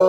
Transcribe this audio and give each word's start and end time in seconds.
और 0.00 0.08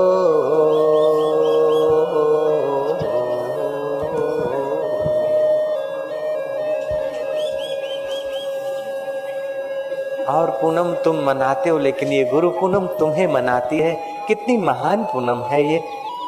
पूनम 10.62 10.94
तुम 10.94 11.16
मनाते 11.26 11.70
हो, 11.70 11.78
लेकिन 11.78 12.12
ये 12.12 12.26
गुरु 12.26 12.50
पूनम 12.50 12.88
तुम्हें 12.88 13.28
मनाती 13.34 13.80
है। 13.80 13.96
कितनी 14.28 14.58
महान 14.58 15.04
पूनम 15.04 15.42
है 15.42 15.74
ये। 15.74 15.84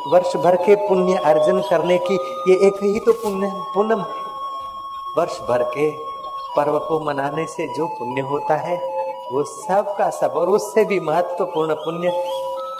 वर्ष 0.08 0.36
भर 0.36 0.56
के 0.56 0.76
पुण्य 0.76 1.18
अर्जन 1.18 1.62
करने 1.62 1.98
की 1.98 2.16
ये 2.48 2.68
एक 2.68 2.84
ही 2.84 3.00
तो 3.00 3.14
पुण्य, 3.14 3.52
पूनम 3.76 4.00
है। 4.00 4.22
वर्ष 5.18 5.40
भर 5.40 5.64
के 5.64 5.92
पर्व 6.58 6.80
को 6.80 7.00
मनाने 7.00 7.46
से 7.46 7.68
जो 7.68 7.88
पुण्य 7.88 8.22
होता 8.22 8.56
है, 8.56 8.78
वो 9.34 9.44
सब 9.44 9.96
का 9.98 10.10
सब, 10.10 10.32
और 10.36 10.50
उससे 10.50 10.86
भी 10.86 11.00
महत्वपूर्ण 11.00 11.74
पुण्य 11.74 12.10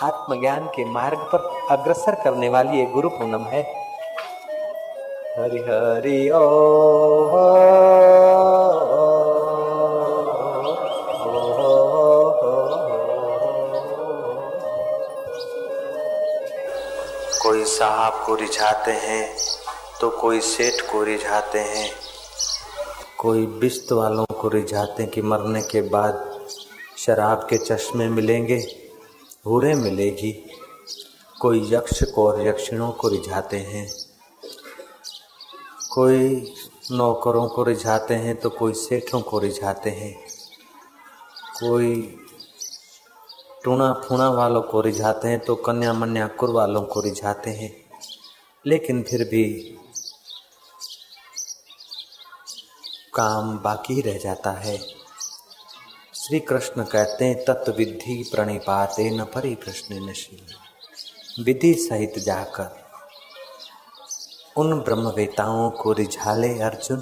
आत्मज्ञान 0.04 0.66
के 0.76 0.86
मार्ग 0.92 1.20
पर 1.34 1.50
अग्रसर 1.72 2.16
करने 2.24 2.50
वाली 2.50 2.78
ये 2.78 2.86
गुरु 2.94 3.10
पूनम 3.10 3.44
है 3.48 3.62
हरि 5.38 5.60
हरि 5.68 6.30
ओ 6.30 6.48
कोई 17.44 17.64
साहब 17.68 18.24
को 18.26 18.36
रिझाते 18.36 18.92
हैं 19.06 19.24
तो 20.02 20.10
कोई 20.10 20.40
सेठ 20.42 20.82
को 20.92 21.04
रिझाते 21.04 21.60
हैं 21.60 21.90
कोई 23.20 23.46
बिस्त 23.60 23.92
वालों 23.92 24.26
को 24.42 24.48
रिझाते 24.50 25.04
हैं 25.04 25.12
कि 25.12 25.22
मरने 25.22 25.62
के 25.62 25.82
बाद 25.90 26.24
शराब 26.98 27.48
के 27.50 27.58
चश्मे 27.58 28.08
मिलेंगे 28.10 28.60
हूरे 29.46 29.76
मिलेगी। 29.76 30.32
कोई 31.42 31.74
यक्ष 31.74 32.04
को 32.04 32.28
और 32.28 32.48
यक्षिणों 32.48 32.92
को 32.92 33.08
रिझाते 33.08 33.58
हैं। 33.58 33.94
कोई 35.92 36.54
नौकरों 36.92 37.48
को 37.48 37.64
रिझाते 37.64 38.14
हैं 38.14 38.36
तो 38.36 38.50
कोई 38.50 38.74
सेठों 38.74 39.22
को 39.22 39.40
रिझाते 39.40 39.90
हैं। 39.90 40.14
कोई 41.60 42.18
टूणा 43.64 43.94
फूणा 43.94 44.30
वालों 44.30 44.62
को 44.62 44.82
रिझाते 44.82 45.28
हैं 45.28 45.40
तो 45.40 45.56
कन्या 45.56 45.94
मन्याकुर 45.94 46.50
वालों 46.50 46.82
को 46.82 47.02
रिझाते 47.02 47.50
हैं। 47.50 47.76
लेकिन 48.66 49.04
फिर 49.04 49.28
भी 49.28 49.78
काम 53.14 53.58
बाकी 53.58 54.02
रह 54.02 54.18
जाता 54.18 54.52
है। 54.52 55.01
श्री 56.22 56.40
कृष्ण 56.40 56.84
कहते 56.84 57.26
हैं 57.26 57.36
तत्विधि 57.46 58.16
प्रणिपाते 58.32 59.10
न 59.10 59.24
परि 59.26 59.54
प्रश्न 59.56 59.96
नशील 60.10 61.44
विधि 61.44 61.74
सहित 61.74 62.20
जाकर 62.20 62.70
उन 64.58 64.80
ब्रह्मवेताओं 64.80 65.70
को 65.72 65.92
रिझाले 65.92 66.50
अर्जुन। 66.60 67.02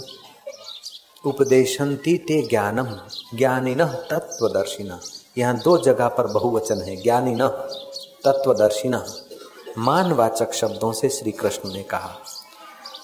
उपदेशंती 1.26 2.18
ते 2.18 2.42
ज्ञानम 2.42 2.86
ज्ञानी 2.86 3.74
ज्ञानिन 3.76 3.86
तत्वदर्शिना 4.12 5.00
यहाँ 5.38 5.58
दो 5.58 5.78
जगह 5.78 6.08
पर 6.08 6.28
बहुवचन 6.28 6.82
है 6.82 6.96
ज्ञानी 6.96 7.36
न 7.36 7.48
तत्वदर्शिना 8.26 9.04
मानवाचक 9.78 10.54
शब्दों 10.54 10.92
से 10.92 11.10
श्री 11.10 11.32
कृष्ण 11.32 11.74
ने 11.74 11.84
कहा, 11.84 12.16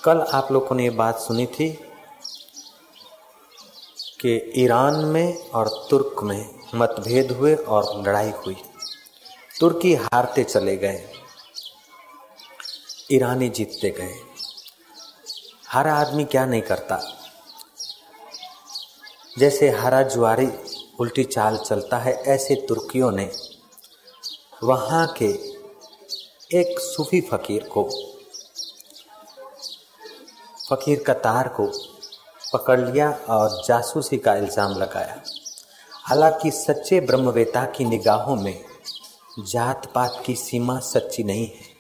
कल 0.04 0.22
आप 0.34 0.52
लोगों 0.52 0.76
ने 0.76 0.84
ये 0.84 0.90
बात 0.90 1.20
सुनी 1.20 1.46
थी 1.46 1.70
कि 4.22 4.54
ईरान 4.56 4.96
में 5.06 5.50
और 5.50 5.88
तुर्क 5.90 6.24
में 6.24 6.56
मतभेद 6.76 7.32
हुए 7.32 7.56
और 7.56 8.08
लड़ाई 8.08 8.30
हुई। 8.30 8.56
तुर्की 9.60 9.96
हारते 9.96 10.44
चले 10.44 10.78
गए। 10.78 11.12
ईरानी 13.12 13.50
जीतते 13.50 13.90
गए। 13.90 14.16
हर 15.70 15.88
आदमी 15.88 16.26
क्या 16.26 16.46
नहीं 16.46 16.62
करता। 16.62 17.02
जैसे 19.40 19.70
हरा 19.70 20.02
जुआरी 20.02 20.48
उल्टी 21.00 21.24
चाल 21.24 21.58
चलता 21.58 21.98
है, 21.98 22.14
ऐसे 22.14 22.56
तुर्कियों 22.56 23.12
ने 23.12 23.32
वहाँ 24.64 25.16
के 25.22 25.56
एक 26.60 26.80
सूफी 26.80 27.22
फकीर 27.22 27.64
को, 27.64 27.84
फकीर 30.70 31.04
कतार 31.04 31.48
को 31.48 31.95
पकड़ 32.56 32.80
लिया 32.80 33.10
और 33.30 33.62
जासूसी 33.68 34.18
का 34.18 34.36
इल्ज़ाम 34.36 34.72
लगाया। 34.72 35.22
हालाँकि 36.06 36.52
सच्चे 36.52 37.00
ब्रह्मवेता 37.00 37.66
की 37.66 37.86
निगाहों 37.86 38.36
में 38.36 38.60
जात 39.40 39.86
पात 39.96 40.22
की 40.26 40.36
सीमा 40.36 40.80
सच्ची 40.80 41.24
नहीं 41.24 41.46
है। 41.46 41.74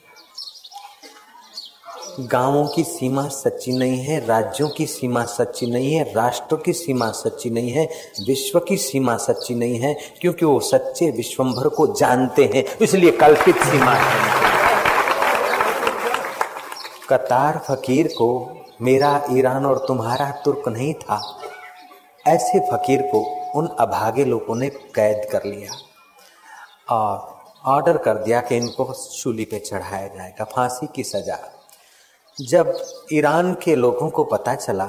गाँवों 2.19 2.65
की 2.67 2.83
सीमा 2.83 3.27
सच्ची 3.27 3.71
नहीं 3.71 3.99
है, 3.99 4.19
राज्यों 4.25 4.69
की 4.69 4.85
सीमा 4.85 5.23
सच्ची 5.25 5.65
नहीं 5.65 5.93
है, 5.93 6.03
राष्ट्रों 6.13 6.57
की 6.57 6.73
सीमा 6.73 7.11
सच्ची 7.11 7.49
नहीं 7.49 7.71
है, 7.71 7.85
विश्व 8.27 8.59
की 8.59 8.77
सीमा 8.77 9.17
सच्ची 9.17 9.55
नहीं 9.55 9.79
है, 9.79 9.93
क्योंकि 10.21 10.45
वो 10.45 10.59
सच्चे 10.59 11.11
विश्वंभर 11.11 11.67
को 11.69 11.87
जानते 11.87 12.45
हैं, 12.55 12.63
इसलिए 12.81 13.11
कल्पित 13.11 13.55
सीमा 13.55 13.91
है। 13.91 14.33
कतार 17.09 17.61
फकीर 17.69 18.07
को 18.07 18.29
मेरा 18.81 19.21
ईरान 19.31 19.65
और 19.65 19.85
तुम्हारा 19.87 20.29
तुर्क 20.45 20.67
नहीं 20.67 20.93
था। 20.93 21.21
ऐसे 22.27 22.59
फकीर 22.59 23.01
को 23.01 23.19
उन 23.55 23.67
अभागे 23.79 24.25
लोगों 24.25 24.55
ने 24.55 24.69
कैद 24.69 25.27
कर 25.31 25.43
लिया 25.43 25.71
और 26.95 27.33
ऑर्डर 27.65 27.97
कर 27.97 28.17
दिया 28.17 28.41
कि 28.41 28.57
इनको 28.57 28.93
चूली 28.93 29.45
पे 29.45 29.59
चढ़ाया 29.59 30.07
जाएगा, 30.07 30.43
फांसी 30.45 30.87
की 30.95 31.03
सजा। 31.03 31.37
जब 32.37 32.73
ईरान 33.13 33.53
के 33.53 33.75
लोगों 33.75 34.09
को 34.09 34.23
पता 34.23 34.55
चला 34.55 34.85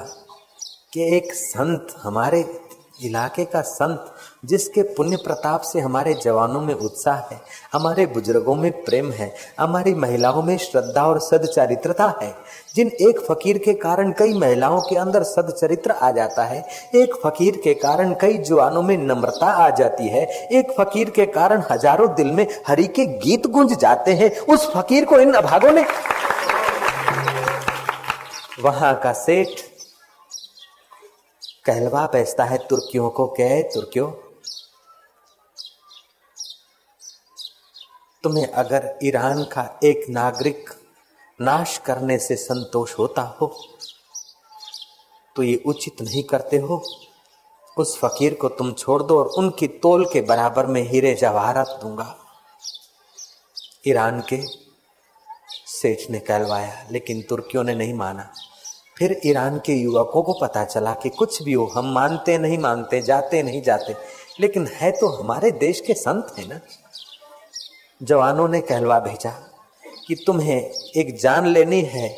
कि 0.92 1.16
एक 1.16 1.32
संत 1.34 1.94
हमारे 1.98 2.42
इलाके 3.00 3.44
का 3.44 3.60
संत, 3.60 4.12
जिसके 4.44 4.82
पुण्य 4.94 5.16
प्रताप 5.16 5.60
से 5.62 5.80
हमारे 5.80 6.14
जवानों 6.14 6.60
में 6.60 6.74
उत्साह 6.74 7.16
है, 7.32 7.40
हमारे 7.72 8.06
बुज़ुर्गों 8.06 8.54
में 8.54 8.70
प्रेम 8.84 9.10
है, 9.12 9.32
हमारी 9.60 9.94
महिलाओं 9.94 10.42
में 10.42 10.56
श्रद्धा 10.58 11.06
और 11.06 11.20
सदचरित्रता 11.20 12.06
है। 12.22 12.34
जिन 12.74 12.90
एक 13.00 13.20
फकीर 13.20 13.58
के 13.58 13.74
कारण 13.74 14.12
कई 14.12 14.32
महिलाओं 14.32 14.80
के 14.80 14.96
अंदर 14.96 15.22
सदचरित्र 15.22 15.90
आ 15.92 16.10
जाता 16.10 16.44
है, 16.44 16.64
एक 16.94 17.14
फकीर 17.24 17.60
के 17.64 17.74
कारण 17.74 18.14
कई 18.20 18.38
जवानों 18.38 18.82
में 18.82 18.96
नम्रता 18.98 19.46
आ 19.46 19.68
जाती 19.70 20.08
है, 20.08 20.24
एक 20.52 20.74
फकीर 20.80 21.10
के 21.10 21.26
कारण 21.26 21.62
हज़ारों 21.70 22.14
दिल 22.14 22.32
में 22.32 22.46
हरि 22.68 22.86
के 22.86 23.06
गीत 23.18 23.46
गुंज 23.46 23.78
जाते 23.78 24.14
हैं, 24.14 24.36
उस 24.38 24.70
फकीर 24.74 25.04
को 25.04 25.18
इन 25.18 25.32
अभागों 25.32 25.72
ने 25.72 25.86
वहाँ 28.62 28.94
का 28.94 29.12
सेठ 29.12 29.60
कहलवा 31.66 32.06
बेचता 32.06 32.44
है 32.44 32.56
तुर्कियों 32.68 33.08
को 33.10 33.26
कह 33.38 33.60
तुर्कियों? 33.74 34.10
तुम्हें 38.24 38.46
अगर 38.46 38.98
ईरान 39.04 39.42
का 39.44 39.68
एक 39.84 40.04
नागरिक 40.10 40.70
नाश 41.40 41.76
करने 41.78 42.18
से 42.18 42.36
संतोष 42.36 42.98
होता 42.98 43.22
हो 43.40 43.46
तो 45.36 45.42
ये 45.42 45.56
उचित 45.66 46.02
नहीं 46.02 46.22
करते 46.22 46.56
हो। 46.58 46.82
उस 47.76 47.98
फकीर 47.98 48.34
को 48.34 48.48
तुम 48.48 48.72
छोड़ 48.72 49.02
दो 49.02 49.18
और 49.18 49.26
उनकी 49.38 49.66
तोल 49.68 50.04
के 50.12 50.20
बराबर 50.22 50.66
में 50.66 50.82
हीरे 50.82 51.14
जवाहरात 51.14 51.78
दूँगा। 51.82 52.14
ईरान 53.86 54.20
के 54.28 54.40
सेठ 55.68 56.10
ने 56.10 56.18
कहलवाया, 56.20 56.86
लेकिन 56.90 57.22
तुर्कियों 57.22 57.64
ने 57.64 57.74
नहीं 57.74 57.94
माना। 57.94 58.32
फिर 58.98 59.20
ईरान 59.26 59.58
के 59.58 59.72
युवकों 59.72 60.22
को 60.22 60.32
पता 60.32 60.64
चला 60.64 60.94
कि 60.94 61.08
कुछ 61.08 61.42
भी 61.42 61.52
हो, 61.52 61.66
हम 61.66 61.92
मानते 61.92 62.38
नहीं, 62.38 62.58
मानते, 62.58 63.02
जाते 63.02 63.42
नहीं, 63.42 63.62
जाते। 63.62 63.94
लेकिन 64.40 64.66
है 64.66 64.90
तो 64.90 65.08
हमारे 65.08 65.50
देश 65.50 65.80
के 65.80 65.94
संत 65.94 66.34
है 66.38 66.48
ना। 66.48 66.60
जवानों 68.02 68.48
ने 68.48 68.60
कहलवा 68.60 69.00
भेजा 69.00 69.30
कि 70.06 70.24
तुम्हें 70.26 70.70
एक 70.96 71.18
जान 71.18 71.46
लेनी 71.46 71.82
है। 71.82 72.08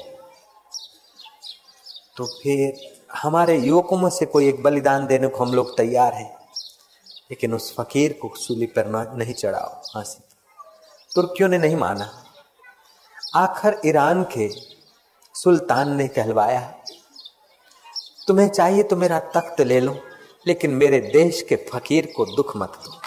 तो 2.17 2.27
फिर 2.27 2.99
हमारे 3.13 3.59
युवकों 3.59 3.99
में 3.99 4.11
से 4.11 4.27
कोई 4.27 4.49
एक 4.49 4.63
बलिदान 4.63 5.07
देने 5.07 5.29
को 5.29 5.45
हम 5.45 5.55
लोग 5.55 5.77
तैयार 5.77 6.15
हैं। 6.15 6.35
लेकिन 7.31 7.55
उस 7.55 7.77
फकीर 7.77 8.13
को 8.13 8.33
सूली 8.37 8.67
पर 8.67 9.15
नहीं 9.17 9.35
चढ़ाओ, 9.35 9.69
फांसी। 9.69 10.23
तुर्कियों 11.15 11.49
ने 11.49 11.59
नहीं 11.59 11.77
माना। 11.77 12.25
आखिर 13.37 13.81
ईरान 13.87 14.23
के 14.23 14.78
सुल्तान 15.39 15.95
ने 15.97 16.07
कहलवाया, 16.09 16.61
तुम्हें 18.29 18.49
चाहिए 18.49 18.83
तो 18.83 18.97
मेरा 18.97 19.19
तख्त 19.35 19.61
ले 19.61 19.81
लो, 19.81 19.93
लेकिन 20.47 20.71
मेरे 20.71 20.99
देश 21.13 21.43
के 21.43 21.57
फकीर 21.71 22.13
को 22.17 22.25
दुख 22.27 22.57
मत 22.57 22.73
दो। 22.85 23.01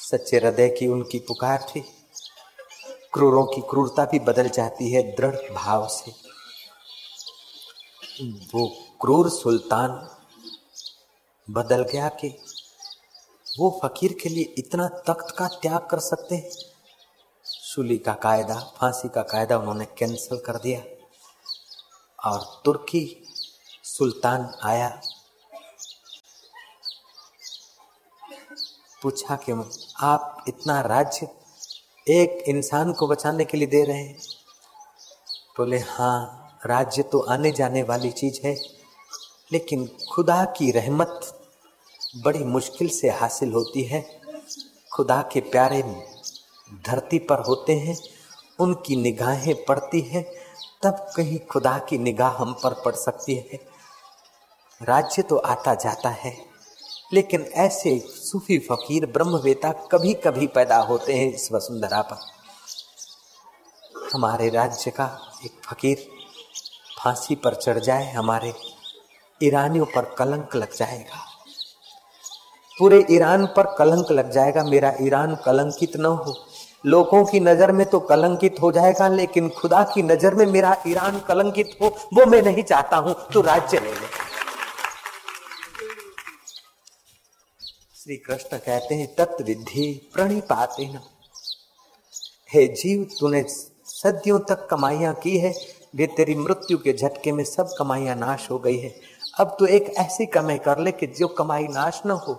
सच्चे 0.00 0.36
हृदय 0.36 0.68
की 0.68 0.86
उनकी 0.86 1.18
पुकार 1.18 1.66
थी। 1.68 1.80
क्रूरों 3.12 3.44
की 3.44 3.60
क्रूरता 3.60 4.04
भी 4.04 4.18
बदल 4.18 4.48
जाती 4.48 4.90
है 4.92 5.02
दृढ़ 5.16 5.36
भाव 5.52 5.86
से। 5.88 6.12
वो 8.22 8.66
क्रूर 9.00 9.30
सुल्तान 9.30 9.90
बदल 11.48 11.82
गया 11.82 12.08
कि 12.08 12.28
वो 13.58 13.70
फकीर 13.84 14.16
के 14.22 14.28
लिए 14.28 14.54
इतना 14.58 14.88
तख्त 14.88 15.34
का 15.38 15.46
त्याग 15.62 15.86
कर 15.90 15.98
सकते 15.98 16.34
हैं? 16.34 16.50
सूली 17.70 17.98
का 17.98 18.12
कायदा, 18.12 18.54
फांसी 18.54 19.08
का 19.08 19.22
कायदा 19.22 19.58
उन्होंने 19.58 19.84
कैंसिल 19.84 20.38
कर 20.38 20.56
दिया। 20.56 20.82
और 22.30 22.62
तुर्की 22.64 23.32
सुल्तान 23.84 24.54
आया। 24.62 25.00
पूछा 29.02 29.36
कि 29.36 29.70
आप 30.00 30.44
इतना 30.48 30.80
राज्य 30.80 31.28
एक 32.08 32.44
इंसान 32.48 32.92
को 32.92 33.06
बचाने 33.06 33.44
के 33.44 33.56
लिए 33.56 33.66
दे 33.66 33.84
रहे 33.84 33.96
हैं? 33.96 34.18
बोले 35.58 35.78
हाँ 35.78 36.58
राज्य 36.66 37.02
तो 37.02 37.20
आने 37.20 37.50
जाने 37.50 37.82
वाली 37.82 38.10
चीज़ 38.10 38.46
है, 38.46 38.60
लेकिन 39.52 39.98
खुदा 40.14 40.44
की 40.44 40.70
रहमत 40.70 41.42
बड़ी 42.16 42.44
मुश्किल 42.44 42.88
से 42.88 43.10
हासिल 43.10 43.52
होती 43.52 43.84
है। 43.84 44.20
खुदा 44.94 45.22
के 45.22 45.40
प्यारे 45.40 45.82
धरती 46.86 47.18
पर 47.18 47.38
होते 47.38 47.76
हैं, 47.78 47.96
उनकी 48.58 48.96
निगाहें 48.96 49.54
पड़ती 49.64 50.00
हैं, 50.00 50.24
तब 50.82 51.06
कहीं 51.16 51.38
खुदा 51.38 51.78
की 51.78 51.98
निगाह 51.98 52.32
हम 52.32 52.52
पर 52.52 52.74
पड़ 52.84 52.94
सकती 52.94 53.34
है। 53.34 53.58
राज्य 54.80 55.22
तो 55.22 55.36
आता 55.36 55.74
जाता 55.74 56.08
है, 56.08 56.36
लेकिन 57.12 57.42
ऐसे 57.42 57.98
सूफी 57.98 58.58
फकीर, 58.58 59.06
ब्रह्मवेता 59.06 59.72
कभी 59.72 60.14
कभी 60.14 60.46
पैदा 60.46 60.76
होते 60.76 61.14
हैं 61.14 61.32
इस 61.32 61.52
वसुंधरा 61.52 62.02
पर। 62.02 62.28
हमारे 64.14 64.48
राज्य 64.48 64.90
का 64.90 65.06
एक 65.44 65.60
फकीर 65.64 66.06
फांसी 66.98 67.34
पर 67.34 67.54
चढ़ 67.54 67.78
जाए, 67.78 68.12
हमारे 68.12 68.54
ईरानियों 69.42 69.86
पर 69.86 70.04
कलंक 70.14 70.56
लग 70.56 70.74
जाएगा। 70.74 71.26
पूरे 72.78 73.06
ईरान 73.10 73.46
पर 73.46 73.74
कलंक 73.78 74.10
लग 74.10 74.30
जाएगा, 74.30 74.64
मेरा 74.64 74.92
ईरान 75.00 75.36
कलंकित 75.36 75.96
न 75.96 76.06
हो। 76.06 76.34
लोगों 76.84 77.24
की 77.24 77.40
नज़र 77.40 77.72
में 77.72 77.84
तो 77.86 78.00
कलंकित 78.00 78.60
हो 78.62 78.70
जाएगा, 78.72 79.08
लेकिन 79.10 79.48
खुदा 79.50 79.82
की 79.94 80.02
नज़र 80.02 80.34
में 80.34 80.46
मेरा 80.46 80.76
ईरान 80.86 81.18
कलंकित 81.20 81.76
हो, 81.80 81.88
वो 82.14 82.26
मैं 82.26 82.42
नहीं 82.42 82.62
चाहता 82.64 82.96
हूँ 82.96 83.14
तो 83.32 83.40
राज्य 83.42 83.78
ले 83.78 83.90
ले। 83.90 84.06
श्री 87.96 88.16
कृष्ण 88.18 88.56
कहते 88.58 88.94
हैं, 88.94 89.14
तत्विधि 89.14 90.10
प्रणिपाते 90.14 90.86
न 90.86 91.00
हे 92.50 92.66
जीव, 92.68 93.04
तूने 93.18 93.42
सदियों 93.42 94.38
तक 94.40 94.66
कमाइयाँ 94.70 95.12
की 95.14 95.36
है, 95.38 95.52
वे 95.96 96.06
तेरी 96.06 96.34
मृत्यु 96.36 96.78
के 96.78 96.92
झटके 96.92 97.32
में 97.32 97.44
सब 97.44 97.74
कमाइयाँ 97.78 98.16
नाश 98.16 98.50
हो 98.50 98.58
गई 98.58 98.78
है। 98.78 98.94
अब 99.40 99.56
तो 99.58 99.66
एक 99.68 99.92
ऐसी 99.98 100.26
कमाई 100.28 100.58
कर 100.58 100.78
ले 100.78 100.92
कि 100.92 101.06
जो 101.18 101.28
कमाई 101.28 101.66
नाश 101.68 102.00
न 102.06 102.10
हो। 102.26 102.34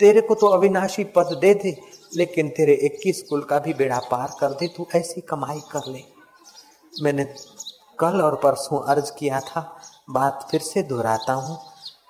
तेरे 0.00 0.20
को 0.20 0.34
तो 0.34 0.46
अविनाशी 0.48 1.04
पद 1.16 1.38
दे 1.40 1.52
दे 1.54 1.76
लेकिन 2.16 2.48
तेरे 2.48 2.74
इक्कीस 2.84 3.22
कुल 3.22 3.42
का 3.42 3.58
भी 3.58 3.72
बेड़ा 3.74 3.98
पार 4.10 4.36
कर 4.40 4.50
दे, 4.50 4.68
तू 4.68 4.86
ऐसी 4.96 5.20
कमाई 5.22 5.60
कर 5.72 5.90
ले। 5.92 6.02
मैंने 6.92 7.24
कल 7.98 8.20
और 8.22 8.34
परसों 8.34 8.80
अर्ज़ 8.84 9.10
किया 9.12 9.40
था, 9.40 9.60
बात 10.10 10.46
फिर 10.50 10.60
से 10.62 10.82
दोहराता 10.84 11.32
हूँ 11.34 11.58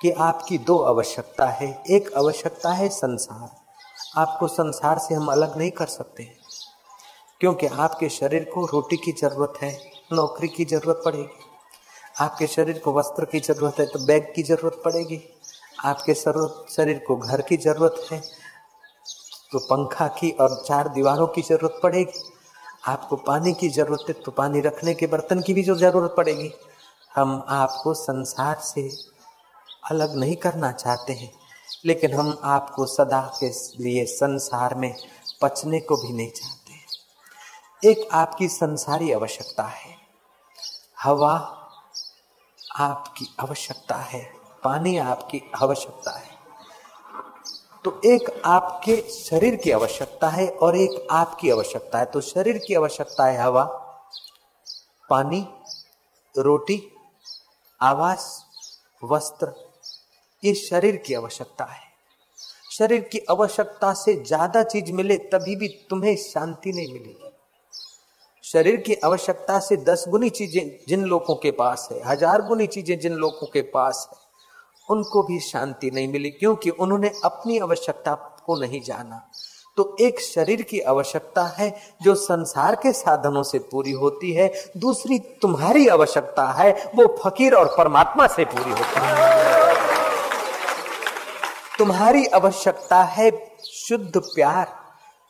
कि 0.02 0.10
आपकी 0.10 0.58
दो 0.60 0.78
आवश्यकता 0.84 1.46
है। 1.50 1.70
एक 1.90 2.12
आवश्यकता 2.16 2.72
है 2.72 2.88
संसार। 2.90 3.48
आपको 4.16 4.48
संसार 4.48 4.98
से 4.98 5.14
हम 5.14 5.26
अलग 5.28 5.56
नहीं 5.58 5.70
कर 5.70 5.86
सकते, 5.88 6.28
क्योंकि 7.40 7.66
आपके 7.68 8.08
शरीर 8.10 8.44
को 8.44 8.64
रोटी 8.66 8.96
की 8.96 9.12
ज़रूरत 9.12 9.62
है, 9.62 9.72
नौकरी 10.12 10.48
की 10.48 10.64
ज़रूरत 10.64 11.02
पड़ेगी। 11.04 11.44
आपके 12.20 12.46
शरीर 12.46 12.78
को 12.78 12.92
वस्त्र 12.92 13.24
की 13.24 13.40
ज़रूरत 13.40 13.78
है 13.78 13.86
तो 13.86 13.98
बैग 14.06 14.32
की 14.34 14.42
ज़रूरत 14.42 14.80
पड़ेगी। 14.84 15.20
आपके 15.84 16.14
शरीर 16.14 16.98
को 17.06 17.16
घर 17.16 17.40
की 17.40 17.56
ज़रूरत 17.58 18.06
है 18.12 18.22
तो 19.52 19.58
पंखा 19.60 20.06
की 20.18 20.30
और 20.30 20.54
चार 20.66 20.88
दीवारों 20.88 21.26
की 21.26 21.42
ज़रूरत 21.42 21.78
पड़ेगी। 21.82 22.22
आपको 22.86 23.16
पानी 23.18 23.52
की 23.54 23.68
ज़रूरत 23.68 24.04
है 24.08 24.14
तो 24.14 24.32
पानी 24.32 24.60
रखने 24.60 24.94
के 24.94 25.06
बर्तन 25.06 25.40
की 25.42 25.54
भी 25.54 25.62
जो 25.62 25.74
ज़रूरत 25.76 26.14
पड़ेगी। 26.16 26.52
हम 27.14 27.44
आपको 27.50 27.94
संसार 27.94 28.56
से 28.62 28.88
अलग 29.90 30.16
नहीं 30.16 30.36
करना 30.36 30.72
चाहते 30.72 31.12
हैं, 31.12 31.32
लेकिन 31.86 32.14
हम 32.14 32.36
आपको 32.46 32.86
सदा 32.88 33.20
के 33.40 33.48
लिए 33.82 34.04
संसार 34.06 34.74
में 34.74 34.94
पचने 35.42 35.80
को 35.80 35.96
भी 35.96 36.12
नहीं 36.12 36.30
चाहते 36.30 36.64
एक 37.82 38.08
आपकी 38.14 38.46
संसारी 38.48 39.10
आवश्यकता 39.12 39.62
है। 39.64 39.94
हवा 40.98 41.32
आपकी 42.78 43.26
आवश्यकता 43.40 43.96
है, 43.96 44.22
पानी 44.64 44.96
आपकी 44.98 45.42
आवश्यकता 45.54 46.10
है। 46.10 46.35
तो 47.86 48.00
एक 48.04 48.30
आपके 48.44 48.96
शरीर 49.10 49.56
की 49.56 49.70
आवश्यकता 49.70 50.28
है 50.28 50.48
और 50.48 50.76
एक 50.76 51.06
आपकी 51.10 51.50
आवश्यकता 51.50 51.98
है। 51.98 52.04
तो 52.04 52.20
शरीर 52.20 52.58
की 52.58 52.74
आवश्यकता 52.74 53.24
है 53.24 53.38
हवा, 53.42 53.62
पानी, 55.08 55.40
रोटी, 56.34 56.80
आवास, 57.80 58.26
वस्त्र, 59.02 59.52
ये 60.42 60.54
शरीर 60.54 60.96
की 60.96 61.14
आवश्यकता 61.14 61.64
है। 61.64 61.80
शरीर 62.72 63.00
की 63.02 63.24
आवश्यकता 63.30 63.92
से 63.94 64.14
ज़्यादा 64.16 64.62
चीज़ 64.64 64.92
मिले 64.92 65.16
तभी 65.32 65.56
भी 65.56 65.68
तुम्हें 65.90 66.16
शांति 66.16 66.72
नहीं 66.72 66.92
मिलेगी। 66.92 67.32
शरीर 68.44 68.76
की 68.76 68.94
आवश्यकता 68.94 69.60
से 69.60 69.76
दस 69.84 70.04
गुनी 70.08 70.30
चीज़ें 70.32 70.78
जिन 70.88 71.04
लोगों 71.04 71.34
के 71.34 71.50
पास 71.52 71.88
है, 71.92 72.02
हज़ार 72.04 72.42
गुनी 72.42 72.66
चीज़ें 72.66 72.98
जिन 72.98 73.12
लोगों 73.14 73.46
के 73.46 73.62
पास 73.62 74.08
है 74.12 74.24
उनको 74.88 75.22
भी 75.22 75.40
शांति 75.40 75.90
नहीं 75.90 76.08
मिली, 76.08 76.30
क्योंकि 76.30 76.70
उन्होंने 76.70 77.12
अपनी 77.24 77.58
आवश्यकता 77.58 78.14
को 78.46 78.60
नहीं 78.60 78.80
जाना। 78.80 79.28
तो 79.76 79.96
एक 80.00 80.20
शरीर 80.20 80.62
की 80.62 80.80
आवश्यकता 80.80 81.44
है 81.58 81.68
जो 82.02 82.14
संसार 82.14 82.74
के 82.74 82.92
साधनों 82.92 83.42
से 83.42 83.58
पूरी 83.58 83.92
होती 83.92 84.32
है, 84.32 84.52
दूसरी 84.76 85.18
तुम्हारी 85.42 85.86
आवश्यकता 85.88 86.46
है, 86.52 86.72
वो 86.94 87.06
फकीर 87.24 87.54
और 87.54 87.74
परमात्मा 87.78 88.26
से 88.26 88.44
पूरी 88.44 88.70
होती 88.70 89.00
है। 89.00 89.74
तुम्हारी 91.78 92.24
आवश्यकता 92.26 93.02
है 93.02 93.30
शुद्ध 93.64 94.16
प्यार, 94.16 94.66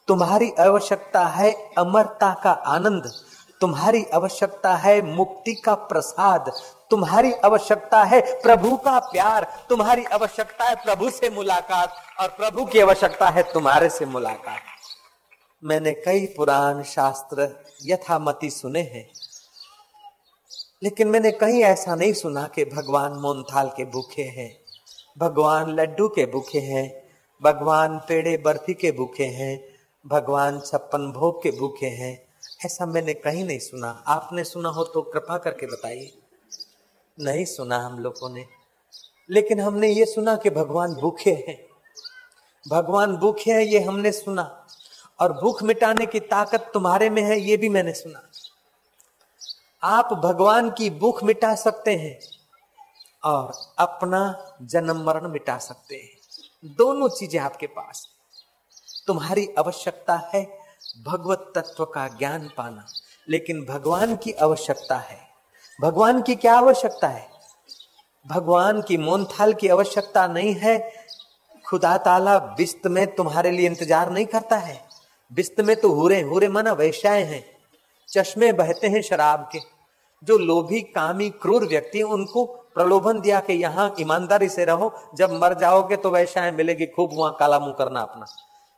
तुम्हारी 0.08 0.50
आवश्यकता 0.60 1.24
है 1.26 1.50
अमरता 1.78 2.32
का 2.44 2.50
आनंद 2.50 3.10
तुम्हारी 3.60 4.04
आवश्यकता 4.14 4.74
है 4.76 5.00
मुक्ति 5.02 5.54
का 5.54 5.74
प्रसाद, 5.74 6.52
तुम्हारी 6.90 7.32
आवश्यकता 7.44 8.02
है 8.04 8.20
प्रभु 8.42 8.76
का 8.76 8.98
प्यार, 8.98 9.46
तुम्हारी 9.68 10.04
आवश्यकता 10.04 10.64
है 10.64 10.74
प्रभु 10.74 11.10
से 11.10 11.30
मुलाकात, 11.30 11.94
और 12.20 12.28
प्रभु 12.28 12.64
की 12.64 12.80
आवश्यकता 12.80 13.28
है 13.28 13.42
तुम्हारे 13.52 13.88
से 13.88 14.06
मुलाकात। 14.06 14.60
मैंने 15.62 15.92
कई 15.94 16.26
पुराण 16.26 16.82
शास्त्र 16.82 17.48
यथामति 17.84 18.50
सुने 18.50 18.80
हैं, 18.82 19.06
लेकिन 20.82 21.08
मैंने 21.08 21.30
कहीं 21.32 21.62
ऐसा 21.64 21.94
नहीं 21.94 22.12
सुना 22.12 22.46
कि 22.54 22.64
भगवान 22.64 23.12
मोनथाल 23.12 23.68
के 23.76 23.84
भूखे 23.84 24.22
हैं, 24.36 24.50
भगवान 25.18 25.70
लड्डू 25.70 26.08
के 26.08 26.26
भूखे 26.26 26.60
हैं, 26.60 26.90
भगवान 27.42 27.98
पेड़े 27.98 28.36
बर्फ़ी 28.36 28.74
के 28.74 28.92
भूखे 28.92 29.24
हैं, 29.24 29.58
भगवान 30.04 30.60
छप्पन 30.60 31.10
भोग 31.12 31.42
के 31.42 31.50
भूखे 31.50 31.86
हैं 31.86 32.25
ऐसा 32.64 32.86
मैंने 32.86 33.14
कहीं 33.14 33.44
नहीं 33.44 33.58
सुना। 33.58 34.04
आपने 34.06 34.44
सुना 34.44 34.68
हो 34.68 34.84
तो 34.84 35.02
कृपा 35.02 35.38
करके 35.38 35.66
बताइए। 35.66 36.18
नहीं 37.20 37.44
सुना 37.44 37.78
हम 37.78 37.98
लोगों 37.98 38.30
ने। 38.30 38.46
लेकिन 39.30 39.60
हमने 39.60 39.88
ये 39.88 40.04
सुना 40.04 40.36
कि 40.36 40.50
भगवान 40.50 40.94
भूखे 40.94 41.44
हैं। 41.48 41.66
भगवान 42.68 43.16
भूखे 43.16 43.52
हैं, 43.52 43.60
ये 43.60 43.80
हमने 43.80 44.12
सुना। 44.12 44.66
और 45.20 45.32
भूख 45.32 45.62
मिटाने 45.62 46.06
की 46.06 46.20
ताकत 46.20 46.70
तुम्हारे 46.74 47.10
में 47.10 47.22
है, 47.22 47.40
ये 47.40 47.56
भी 47.56 47.68
मैंने 47.68 47.92
सुना। 47.92 48.22
आप 49.82 50.12
भगवान 50.12 50.70
की 50.70 50.90
भूख 50.90 51.24
मिटा 51.24 51.54
सकते 51.54 51.96
हैं 51.96 52.20
और 53.24 53.52
अपना 53.78 54.52
जन्म 54.62 55.04
मरण 55.04 55.28
मिटा 55.28 55.58
सकते 55.58 55.96
हैं। 55.96 56.10
दोनों 56.64 57.08
चीज़ें 57.08 57.40
आपके 57.40 57.66
पास। 57.66 58.08
तुम्हारी 59.06 59.48
आवश्यकता 59.58 60.30
है 60.34 60.55
भगवत 61.04 61.52
तत्व 61.54 61.84
का 61.84 62.08
ज्ञान 62.08 62.50
पाना। 62.56 62.86
लेकिन 63.28 63.64
भगवान 63.64 64.16
की 64.16 64.32
आवश्यकता 64.32 64.96
है। 64.96 65.18
भगवान 65.80 66.22
की 66.22 66.34
क्या 66.34 66.54
आवश्यकता 66.54 67.08
है? 67.08 67.28
भगवान 68.26 68.82
की 68.82 68.96
मोनथाल 68.96 69.52
की 69.54 69.68
आवश्यकता 69.68 70.26
नहीं 70.26 70.54
है। 70.54 70.92
खुदा 71.68 71.96
ताला 71.98 72.38
बिस्त 72.38 72.86
में 72.86 73.14
तुम्हारे 73.14 73.50
लिए 73.50 73.66
इंतज़ार 73.66 74.10
नहीं 74.10 74.26
करता 74.26 74.56
है। 74.56 74.84
बिस्त 75.32 75.60
में 75.60 75.76
तो 75.76 75.92
हुरे 75.92 76.20
हुरे 76.20 76.48
मना 76.48 76.72
वैश्याए 76.72 77.22
हैं। 77.22 77.44
चश्मे 78.08 78.52
बहते 78.52 78.88
हैं 78.88 79.02
शराब 79.02 79.48
के। 79.52 79.58
जो 80.22 80.38
लोभी, 80.38 80.80
कामी, 80.80 81.30
क्रूर 81.30 81.64
व्यक्ति 81.64 82.02
उनको 82.02 82.44
प्रलोभन 82.44 83.20
दिया 83.20 83.40
कि 83.40 83.52
यहाँ 83.52 83.94
ईमानदारी 84.00 84.48
से 84.48 84.64
रहो। 84.64 84.94
जब 85.14 85.32
मर 85.32 85.54
जाओगे 85.54 85.96
तो 85.96 86.10
वैश्याएँ 86.10 86.52
मिलेगी, 86.52 86.86
खूब 86.86 87.10
वहाँ 87.12 87.36
काला 87.40 87.58
मुँह 87.58 87.72
करना 87.72 88.00
अपना। 88.00 88.26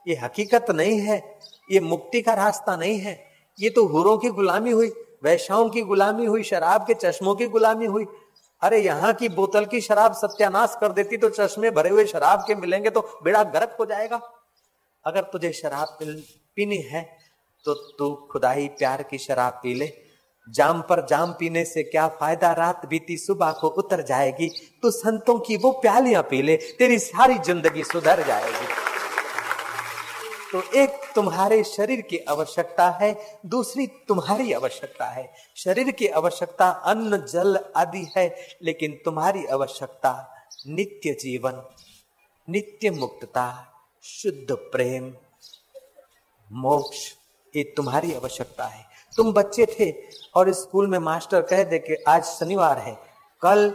ये 0.08 0.16
हकीकत 0.16 0.70
नहीं 0.70 1.00
है। 1.00 1.38
ये 1.70 1.80
मुक्ति 1.80 2.22
का 2.22 2.34
रास्ता 2.34 2.76
नहीं 2.76 2.98
है। 2.98 3.18
ये 3.58 3.70
तो 3.70 3.84
हुरों 3.86 4.16
की 4.18 4.28
गुलामी 4.30 4.70
हुई, 4.70 4.88
वैश्याओं 5.24 5.68
की 5.68 5.82
गुलामी 5.82 6.26
हुई, 6.26 6.42
शराब 6.44 6.86
के 6.86 6.94
चश्मों 6.96 7.34
की 7.34 7.46
गुलामी 7.48 7.86
हुई। 7.86 8.06
अरे 8.62 8.78
यहाँ 8.78 9.12
की 9.12 9.28
बोतल 9.30 9.64
की 9.66 9.80
शराब 9.80 10.12
सत्यानाश 10.14 10.76
कर 10.80 10.92
देती 10.92 11.16
तो 11.16 11.28
चश्मे 11.30 11.70
भरे 11.70 11.90
हुए 11.90 12.04
शराब 12.06 12.44
के 12.46 12.54
मिलेंगे 12.56 12.90
तो 12.90 13.00
बेड़ा 13.24 13.42
गर्क 13.46 13.76
हो 13.80 13.86
जाएगा। 13.86 14.20
अगर 15.04 15.22
तुझे 15.32 15.52
शराब 15.52 15.98
पीनी 16.56 16.76
है 16.84 17.02
तो 17.64 17.74
तू 17.98 18.14
खुदाई 18.32 18.66
प्यार 18.78 19.02
की 19.02 19.18
शराब 19.18 19.60
पी 19.62 19.74
ले। 19.74 19.92
जाम 20.48 20.80
पर 20.80 21.04
जाम 21.06 21.32
पीने 21.32 21.64
से 21.64 21.82
क्या 21.82 22.06
फ़ायदा? 22.10 22.52
रात 22.52 22.86
बीती 22.86 23.16
सुबह 23.18 23.50
को 23.52 23.68
उतर 23.78 24.02
जाएगी। 24.02 24.48
तू 24.82 24.90
संतों 24.90 25.38
की 25.38 25.56
वो 25.56 25.70
प्यालियाँ 25.80 26.22
पी 26.22 26.42
ले, 26.42 26.56
तेरी 26.56 26.98
सारी 27.00 27.38
ज़िंदगी 27.38 27.84
सुधर 27.84 28.22
जाएगी। 28.26 28.66
तो 30.52 30.62
एक 30.74 30.97
तुम्हारे 31.14 31.62
शरीर 31.64 32.00
की 32.00 32.18
आवश्यकता 32.18 32.88
है, 32.90 33.40
दूसरी 33.46 33.86
तुम्हारी 34.08 34.52
आवश्यकता 34.52 35.06
है। 35.06 35.32
शरीर 35.56 35.90
की 35.90 36.06
आवश्यकता 36.08 36.68
अन्न, 36.70 37.16
जल 37.26 37.58
आदि 37.76 38.06
है, 38.16 38.36
लेकिन 38.62 39.00
तुम्हारी 39.04 39.44
आवश्यकता 39.46 40.12
नित्य 40.66 41.12
जीवन, 41.12 41.62
नित्य 42.48 42.90
मुक्तता, 42.90 43.46
शुद्ध 44.02 44.52
प्रेम, 44.52 45.12
मोक्ष, 46.50 47.12
ये 47.54 47.62
तुम्हारी 47.76 48.14
आवश्यकता 48.14 48.64
है। 48.64 48.84
तुम 49.16 49.32
बच्चे 49.32 49.66
थे 49.70 49.90
और 50.34 50.52
स्कूल 50.52 50.86
में 50.86 50.98
मास्टर 50.98 51.42
कह 51.42 51.62
दे 51.64 51.78
कि 51.78 52.02
आज 52.08 52.24
शनिवार 52.24 52.78
है, 52.78 52.94
कल 53.42 53.74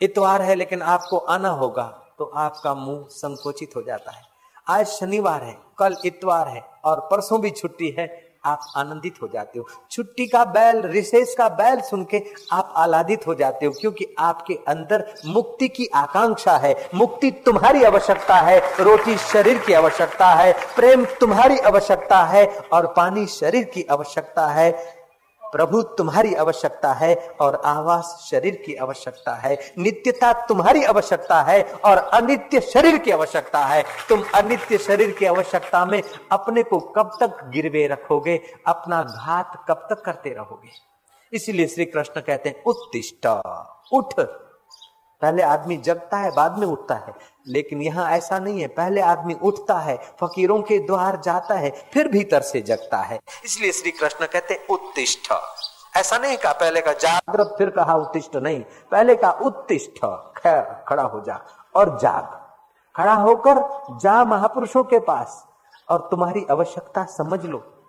इतवार 0.00 0.42
है, 0.42 0.54
लेकिन 0.54 0.82
आपको 0.82 1.18
आना 1.18 1.48
होगा 1.48 1.86
तो 2.18 2.24
आपका 2.24 2.74
मुँह 2.74 3.06
संकोचित 3.10 3.76
हो 3.76 3.82
जाता 3.82 4.10
है। 4.10 4.22
आज 4.68 4.86
शनिवार 4.86 5.42
है 5.42 5.56
कल 5.82 5.96
इतवार 6.04 6.48
है 6.48 6.64
और 6.84 7.08
परसों 7.10 7.40
भी 7.40 7.50
छुट्टी 7.50 7.94
है, 7.98 8.10
आप 8.44 8.60
आनंदित 8.76 9.20
हो 9.22 9.28
जाते 9.28 9.58
हो। 9.58 9.66
छुट्टी 9.90 10.26
का 10.26 10.44
बैल, 10.44 10.80
रिसेस 10.82 11.34
का 11.38 11.48
बैल 11.50 11.80
सुन 11.80 12.04
के 12.04 12.22
आप 12.52 12.72
आलादित 12.76 13.26
हो 13.26 13.34
जाते 13.34 13.66
हो, 13.66 13.72
क्योंकि 13.72 14.06
आपके 14.18 14.54
अंदर 14.68 15.04
मुक्ति 15.26 15.68
की 15.68 15.86
आकांक्षा 15.94 16.56
है। 16.56 16.74
मुक्ति 16.94 17.30
तुम्हारी 17.46 17.84
आवश्यकता 17.84 18.36
है, 18.36 18.58
रोटी 18.80 19.16
शरीर 19.18 19.58
की 19.58 19.72
आवश्यकता 19.72 20.30
है, 20.32 20.52
प्रेम 20.76 21.04
तुम्हारी 21.20 21.58
आवश्यकता 21.60 22.22
है 22.24 22.46
और 22.72 22.86
पानी 22.86 23.26
शरीर 23.26 23.64
की 23.64 23.86
आवश्यकता 23.90 24.46
है। 24.46 24.72
प्रभु 25.52 25.82
तुम्हारी 25.82 26.34
आवश्यकता 26.34 26.92
है 26.92 27.36
और 27.40 27.62
आवास 27.64 28.28
शरीर 28.30 28.62
की 28.66 28.74
आवश्यकता 28.74 29.34
है। 29.34 29.72
नित्यता 29.78 30.32
तुम्हारी 30.32 30.84
आवश्यकता 30.84 31.42
है 31.42 31.62
और 31.62 31.96
अनित्य 31.96 32.60
शरीर 32.60 32.98
की 32.98 33.10
आवश्यकता 33.10 33.58
है। 33.58 33.84
तुम 34.08 34.24
अनित्य 34.34 34.78
शरीर 34.78 35.10
की 35.10 35.26
आवश्यकता 35.26 35.86
में 35.86 36.02
अपने 36.32 36.62
को 36.62 36.80
कब 36.80 37.16
तक 37.20 37.44
गिरवे 37.44 37.86
रखोगे? 37.86 38.40
अपना 38.66 39.02
घात 39.02 39.64
कब 39.68 39.86
तक 39.90 40.02
करते 40.04 40.30
रहोगे? 40.30 40.92
इसीलिए 41.32 41.66
श्री 41.66 41.84
कृष्ण 41.84 42.20
कहते 42.20 42.48
हैं, 42.48 42.64
उत्तिष्ठ, 42.64 43.26
उठ। 43.92 44.14
पहले 45.22 45.42
आदमी 45.42 45.76
जगता 45.76 46.16
है, 46.16 46.30
बाद 46.30 46.58
में 46.58 46.66
उठता 46.66 46.94
है। 46.94 47.31
लेकिन 47.48 47.82
यहाँ 47.82 48.10
ऐसा 48.10 48.38
नहीं 48.38 48.60
है। 48.60 48.66
पहले 48.66 49.00
आदमी 49.00 49.34
उठता 49.42 49.78
है, 49.78 49.96
फकीरों 50.20 50.62
के 50.62 50.78
द्वार 50.78 51.20
जाता 51.20 51.54
है, 51.54 51.70
फिर 51.92 52.08
भीतर 52.08 52.40
से 52.40 52.60
जगता 52.60 52.98
है। 52.98 53.20
इसलिए 53.44 53.72
श्री 53.72 53.90
कृष्ण 53.90 54.26
कहते 54.26 54.66
उत्तिष्ठ। 54.70 55.32
ऐसा 55.96 56.18
नहीं 56.18 56.36
कहा, 56.36 56.52
पहले 56.52 56.80
का 56.80 56.92
जागृत 56.92 57.54
फिर 57.58 57.70
कहा, 57.70 57.94
उत्तिष्ठ 57.94 58.36
नहीं। 58.36 58.60
पहले 58.90 59.16
का 59.16 59.30
उत्तिष्ठ। 59.30 60.04
खैर 60.38 60.84
खड़ा 60.88 61.02
हो 61.02 61.20
जा 61.20 61.40
और 61.76 61.98
जाग। 61.98 62.42
खड़ा 62.96 63.14
होकर 63.14 63.54
जा 63.98 64.24
महापुरुषों 64.24 64.84
के 64.84 64.98
पास 64.98 65.46
और 65.88 66.08
तुम्हारी 66.10 66.46
आवश्यकता 66.50 67.04
समझ 67.04 67.44
लो। 67.44 67.81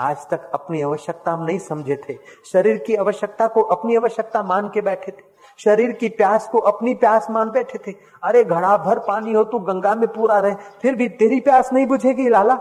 आज 0.00 0.16
तक 0.28 0.50
अपनी 0.54 0.80
आवश्यकता 0.82 1.32
हम 1.32 1.44
नहीं 1.44 1.58
समझे 1.58 1.96
थे। 2.08 2.16
शरीर 2.52 2.76
की 2.76 2.94
आवश्यकता 2.96 3.46
को 3.46 3.62
अपनी 3.72 3.96
आवश्यकता 3.96 4.42
मान 4.42 4.68
के 4.68 4.80
बैठे 4.80 5.12
थे। 5.12 5.22
शरीर 5.58 5.92
की 5.92 6.08
प्यास 6.10 6.48
को 6.48 6.58
अपनी 6.66 6.94
प्यास 6.94 7.26
मान 7.30 7.50
बैठे 7.50 7.78
थे। 7.78 7.94
अरे 8.22 8.44
घड़ा 8.44 8.76
भर 8.78 8.98
पानी 8.98 9.32
हो, 9.32 9.44
तू 9.44 9.58
गंगा 9.58 9.94
में 9.94 10.06
पूरा 10.08 10.38
रहे, 10.38 10.54
फिर 10.82 10.94
भी 10.94 11.08
तेरी 11.10 11.40
प्यास 11.40 11.72
नहीं 11.72 11.86
बुझेगी, 11.86 12.28
लाला। 12.28 12.54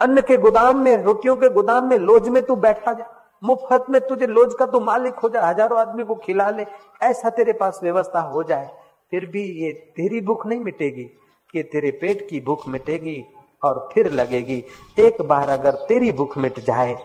अन्न 0.00 0.20
के 0.20 0.36
गोदाम 0.36 0.78
में, 0.78 0.96
रोटियों 1.04 1.36
के 1.36 1.48
गोदाम 1.50 1.88
में, 1.88 1.96
लोज 1.98 2.28
में 2.28 2.42
तू 2.42 2.56
बैठा 2.56 2.92
जा। 2.92 3.06
मुफ़्त 3.42 3.90
में 3.90 4.00
तुझे 4.00 4.26
लोज 4.26 4.54
का 4.54 4.66
तू 4.66 4.80
मालिक 4.80 5.14
हो 5.14 5.28
जा। 5.28 5.42
हज़ारों 5.42 5.78
आदमी 5.78 6.04
को 6.04 6.14
खिला 6.16 6.48
ले। 6.50 6.66
ऐसा 7.02 7.30
तेरे 7.30 7.52
पास 7.52 7.80
व्यवस्था 7.82 8.20
हो 8.22 8.42
जाए, 8.42 8.70
फिर 9.12 9.26
भी 9.26 9.42
ये 9.62 9.72
तेरी 9.96 10.20
भूख 10.20 10.46
नहीं 10.46 10.60
मिटेगी 10.60 11.04
कि 11.54 11.62
तेरे 11.64 11.90
पेट 12.00 12.26
की 12.30 12.40
भूख 12.40 12.68
मिटेगी। 12.68 13.24
और 13.62 13.88
फिर 13.92 14.10
लगेगी, 14.12 14.64
एक 14.98 15.22
बार 15.22 15.48
अगर 15.48 15.74
तेरी 15.88 16.12
भूख 16.12 16.36
मिट 16.38 16.60
जाए 16.60 16.96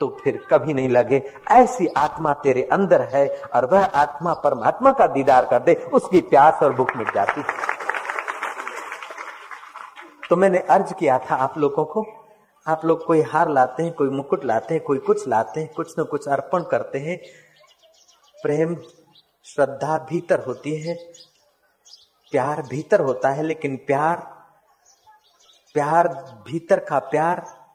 तो 0.00 0.08
फिर 0.22 0.38
कभी 0.50 0.74
नहीं 0.74 0.88
लगे। 0.88 1.22
ऐसी 1.50 1.86
आत्मा 1.96 2.32
तेरे 2.34 2.62
अंदर 2.72 3.02
है 3.12 3.26
और 3.54 3.66
वह 3.66 3.84
आत्मा 3.84 4.32
परमात्मा 4.34 4.92
का 4.92 5.06
दीदार 5.06 5.46
कर 5.46 5.58
दे, 5.58 5.74
उसकी 5.74 6.20
प्यास 6.20 6.62
और 6.62 6.72
भूख 6.72 6.96
मिट 6.96 7.14
जाती। 7.14 7.42
तो 10.30 10.36
मैंने 10.36 10.58
अर्ज़ 10.70 10.92
किया 10.94 11.18
था 11.20 11.36
आप 11.36 11.58
लोगों 11.58 11.84
को, 11.84 12.04
आप 12.66 12.84
लोग 12.84 13.04
कोई 13.06 13.22
हार 13.22 13.48
लाते 13.48 13.82
हैं, 13.82 13.92
कोई 13.92 14.08
मुकुट 14.08 14.44
लाते 14.44 14.74
हैं, 14.74 14.82
कोई 14.82 14.98
कुछ 14.98 15.26
लाते 15.28 15.60
हैं, 15.60 15.72
कुछ 15.76 15.94
न 15.98 16.04
कुछ 16.04 16.28
अर्पण 16.28 16.62
करते 16.62 16.98
हैं। 16.98 17.18
प्रेम, 18.36 18.76
श्रद्धा 19.46 19.98
भीतर 20.10 20.44
होती 20.46 20.74
है, 20.82 20.94
प्यार 22.32 22.62
भीतर 22.62 23.00
होता 23.00 23.28
है, 23.28 23.42
लेकिन 23.42 23.76
प्यार 23.76 24.30
प्यार 25.74 26.08
भीतर 26.46 26.80
का 26.80 26.98
प्यार, 26.98 27.66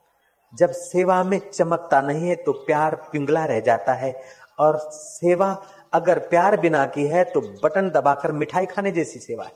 जब 0.55 0.71
सेवा 0.71 1.23
में 1.23 1.51
चमकता 1.51 2.01
नहीं 2.01 2.29
है 2.29 2.35
तो 2.35 2.51
प्यार 2.51 2.95
पिंगला 2.95 3.45
रह 3.45 3.59
जाता 3.59 3.93
है। 3.93 4.23
और 4.59 4.77
सेवा 4.93 5.63
अगर 5.93 6.19
प्यार 6.19 6.57
बिना 6.57 6.85
की 6.85 7.07
है 7.07 7.23
तो 7.23 7.41
बटन 7.41 7.89
दबाकर 7.89 8.31
मिठाई 8.31 8.65
खाने 8.65 8.91
जैसी 8.91 9.19
सेवा 9.19 9.43
है। 9.43 9.51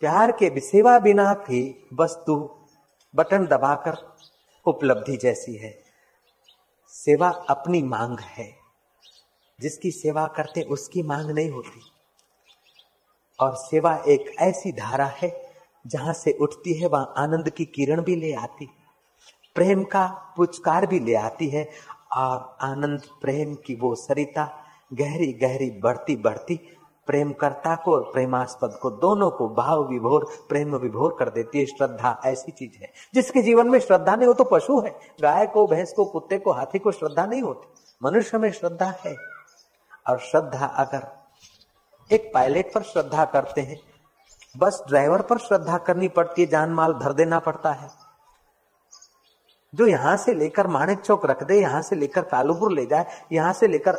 प्यार 0.00 0.32
के 0.32 0.60
सेवा 0.60 0.98
बिना 0.98 1.34
की 1.34 1.88
वस्तु 1.94 2.58
बटन 3.14 3.46
दबाकर 3.46 4.16
उपलब्धि 4.66 5.16
जैसी 5.16 5.56
है। 5.56 5.78
सेवा 6.88 7.28
अपनी 7.28 7.82
मांग 7.82 8.18
है। 8.18 8.56
जिसकी 9.60 9.90
सेवा 9.90 10.26
करते 10.26 10.62
उसकी 10.62 11.02
मांग 11.02 11.30
नहीं 11.30 11.50
होती। 11.50 11.80
और 13.40 13.56
सेवा 13.56 14.02
एक 14.08 14.36
ऐसी 14.38 14.72
धारा 14.72 15.06
है 15.06 15.43
जहाँ 15.86 16.12
से 16.12 16.38
उठती 16.40 16.74
है, 16.74 16.88
वहाँ 16.88 17.14
आनंद 17.16 17.50
की 17.50 17.64
किरण 17.64 18.02
भी 18.02 18.16
ले 18.16 18.32
आती, 18.32 18.70
प्रेम 19.54 19.84
का 19.84 20.34
पुचकार 20.36 20.86
भी 20.86 21.00
ले 21.00 21.14
आती 21.14 21.48
है। 21.48 21.70
और 22.16 22.56
आनंद, 22.60 23.02
प्रेम 23.22 23.54
की 23.54 23.74
वो 23.74 23.94
सरिता 23.94 24.64
गहरी 24.92 25.32
गहरी 25.32 25.70
बढ़ती 25.70 26.16
बढ़ती, 26.16 26.60
प्रेम 27.06 27.32
करता 27.32 27.76
को 27.76 27.92
और 27.92 28.02
प्रेमास्पद 28.12 28.78
को, 28.82 28.90
दोनों 28.90 29.30
को 29.30 29.48
भाव 29.48 29.88
विभोर, 29.88 30.28
प्रेम 30.48 30.76
विभोर 30.76 31.16
कर 31.18 31.30
देती 31.30 31.58
है। 31.60 31.66
श्रद्धा 31.66 32.20
ऐसी 32.24 32.52
चीज़ 32.52 32.78
है, 32.82 32.92
जिसके 33.14 33.42
जीवन 33.42 33.68
में 33.68 33.78
श्रद्धा 33.78 34.16
नहीं 34.16 34.26
हो 34.26 34.34
तो 34.34 34.44
पशु 34.44 34.80
है। 34.80 34.98
गाय 35.20 35.46
को, 35.46 35.66
भैंस 35.66 35.92
को, 35.92 36.04
कुत्ते 36.04 36.38
को, 36.38 36.52
हाथी 36.52 36.78
को 36.78 36.92
श्रद्धा 36.92 37.26
नहीं 37.26 37.42
होती। 37.42 37.68
मनुष्य 38.02 38.38
में 38.38 38.52
श्रद्धा 38.52 38.94
है। 39.06 39.16
और 40.08 40.18
श्रद्धा 40.18 40.66
अगर 40.66 41.06
एक 42.14 42.30
पायलट 42.34 42.72
पर 42.74 42.82
श्रद्धा 42.82 43.24
करते 43.24 43.60
हैं 43.60 43.80
बस 44.54 44.82
ड्राइवर 44.88 45.22
पर 45.22 45.38
श्रद्धा 45.38 45.78
करनी 45.78 46.08
पड़ती 46.08 46.42
है 46.42 46.48
जान 46.48 46.70
माल 46.70 46.92
धर 46.92 47.12
देना 47.12 47.38
पड़ता 47.38 47.72
है। 47.72 47.88
जो 49.74 49.86
यहाँ 49.86 50.16
से 50.16 50.34
लेकर 50.34 50.66
माणिक 50.66 51.00
चौक 51.00 51.24
रख 51.26 51.42
दे, 51.42 51.60
यहाँ 51.60 51.80
से 51.82 51.96
लेकर 51.96 52.22
कालूपुर 52.22 52.72
ले 52.72 52.84
जाए, 52.86 53.06
यहाँ 53.32 53.52
से 53.52 53.68
लेकर 53.68 53.94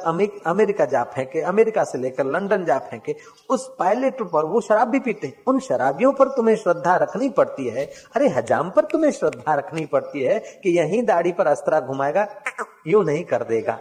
अमेरिका 0.48 0.86
जा 0.86 1.04
फेंके, 1.04 1.42
अमेरिका 1.42 1.84
से 1.84 1.98
लेकर 1.98 2.26
लंदन 2.26 2.66
जा 2.66 2.78
फेंके, 2.80 3.16
उस 3.50 3.68
पायलट 3.80 4.22
पर 4.22 4.46
वो 4.46 4.62
शराब 4.62 4.88
भी 4.88 5.00
पीते 5.00 5.34
उन 5.48 5.60
शराबियों 5.60 6.14
पर 6.14 6.28
तुम्हें 6.28 6.56
श्रद्धा 6.56 6.96
रखनी 6.96 7.30
पड़ती 7.30 7.68
है। 7.68 7.86
अरे 8.16 8.30
हजाम 8.30 8.70
पर 8.70 8.86
तुम्हें 8.86 9.12
श्रद्धा 9.12 9.56
रखनी 9.56 9.86
पड़ती 9.86 10.24
है 10.24 10.40
कि 10.64 10.78
यही 10.80 11.02
दाढ़ी 11.02 11.32
पर 11.32 11.48
अस्त्रा 11.48 11.80
घुमाएगा, 11.80 12.28
यू 12.88 13.04
नहीं 13.04 13.24
कर 13.24 13.44
देगा। 13.44 13.80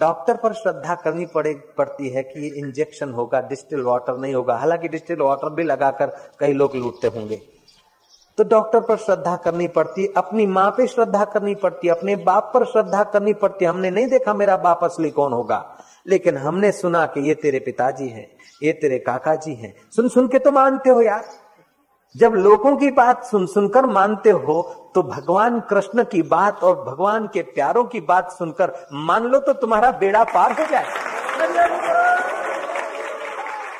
डॉक्टर 0.00 0.36
पर 0.36 0.52
श्रद्धा 0.52 0.94
करनी 0.94 1.26
पड़े, 1.26 1.54
पड़ती 1.54 2.08
है 2.08 2.22
कि 2.22 2.46
इंजेक्शन 2.46 3.12
होगा, 3.12 3.40
डिस्टिल 3.40 3.82
वाटर 3.82 4.16
नहीं 4.16 4.34
होगा। 4.34 4.56
हालाँकि 4.56 4.88
डिस्टिल 4.88 5.18
वाटर 5.18 5.50
भी 5.50 5.62
लगाकर 5.62 6.06
कई 6.40 6.52
लोग 6.52 6.76
लूटते 6.76 7.06
होंगे। 7.06 7.42
तो 8.38 8.44
डॉक्टर 8.44 8.80
पर 8.80 8.96
श्रद्धा 8.96 9.36
करनी 9.36 9.68
पड़ती, 9.68 10.14
अपनी 10.16 10.46
माँ 10.46 10.70
पे 10.70 10.86
श्रद्धा 10.86 11.24
करनी 11.24 11.54
पड़ती, 11.54 11.88
अपने 11.88 12.16
बाप 12.16 12.50
पर 12.54 12.64
श्रद्धा 12.64 13.04
करनी 13.04 13.32
पड़ती। 13.32 13.64
हमने 13.64 13.90
नहीं 13.90 14.06
देखा 14.06 14.34
मेरा 14.34 14.56
बाप 14.56 14.84
असली 14.84 15.10
कौन 15.10 15.32
होगा। 15.32 15.78
लेकिन 16.06 16.36
हमने 16.36 16.72
सुना 16.72 17.06
कि 17.06 17.28
ये 17.28 17.34
तेरे 17.34 17.58
पिताजी 17.58 18.08
हैं, 18.08 18.30
ये 18.62 18.72
तेरे 18.72 18.98
काका 18.98 19.34
जी 19.34 19.54
हैं। 19.54 19.74
सुन 19.96 20.08
सुन 20.08 20.28
के 20.28 20.38
तो 20.38 20.50
मानते 20.50 20.90
हो 20.90 21.00
यार। 21.02 21.43
जब 22.14 22.34
लोगों 22.34 22.76
की 22.76 22.90
बात 22.90 23.24
सुन 23.24 23.46
सुनकर 23.46 23.86
मानते 23.86 24.30
हो 24.30 24.62
तो 24.94 25.02
भगवान 25.02 25.58
कृष्ण 25.60 26.02
की 26.04 26.22
बात 26.22 26.62
और 26.64 26.74
भगवान 26.84 27.26
के 27.26 27.42
प्यारों 27.44 27.84
की 27.84 28.00
बात 28.00 28.30
सुनकर 28.32 28.72
मान 29.06 29.24
लो 29.24 29.38
तो 29.38 29.52
तुम्हारा 29.52 29.90
बेड़ा 29.92 30.22
पार 30.24 30.52
हो 30.52 30.66
जाए। 30.66 30.84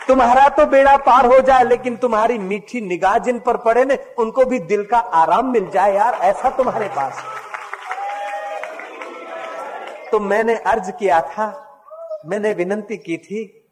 तुम्हारा 0.09 0.49
तो 0.49 0.67
बेड़ा 0.67 0.97
पार 0.97 1.27
हो 1.27 1.39
जाए, 1.41 1.65
लेकिन 1.65 1.97
तुम्हारी 1.97 2.39
मीठी 2.39 2.81
निगाह 2.81 3.19
जिन 3.19 3.39
पर 3.39 3.57
पड़े 3.57 3.85
ने, 3.85 3.99
उनको 4.19 4.45
भी 4.45 4.59
दिल 4.61 4.85
का 4.85 4.99
आराम 4.99 5.53
मिल 5.53 5.71
जाए 5.71 5.95
यार, 5.95 6.15
ऐसा 6.15 6.51
तुम्हारे 6.51 6.89
पास। 6.89 7.23
तो 10.13 10.21
मैंने 10.21 10.55
अर्ज़ 10.57 10.91
किया 10.91 11.21
था, 11.21 11.47
मैंने 12.27 12.53
विनंती 12.53 12.97
की 12.97 13.17
थी 13.17 13.64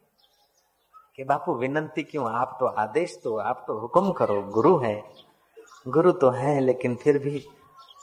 कि 1.17 1.23
बापू, 1.23 1.53
विनंती 1.53 2.03
क्यों? 2.03 2.29
आप 2.29 2.55
तो 2.59 2.65
आदेश 2.65 3.19
तो 3.23 3.35
आप 3.37 3.63
तो 3.67 3.77
हुक्म 3.79 4.11
करो, 4.11 4.41
गुरु 4.43 4.77
है। 4.77 5.03
गुरु 5.87 6.11
तो 6.13 6.29
है, 6.29 6.59
लेकिन 6.59 6.95
फिर 6.95 7.17
भी 7.19 7.43